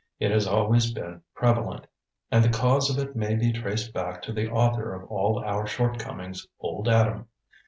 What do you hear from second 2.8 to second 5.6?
of it may be traced back to the author of all